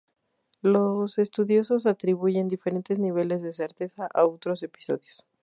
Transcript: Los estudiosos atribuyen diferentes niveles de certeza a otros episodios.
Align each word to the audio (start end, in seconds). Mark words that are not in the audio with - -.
Los 0.63 1.19
estudiosos 1.19 1.85
atribuyen 1.85 2.47
diferentes 2.47 2.97
niveles 2.97 3.43
de 3.43 3.53
certeza 3.53 4.09
a 4.11 4.25
otros 4.25 4.63
episodios. 4.63 5.23